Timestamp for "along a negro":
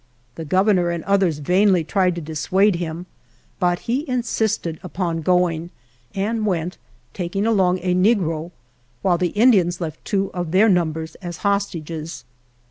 7.45-8.49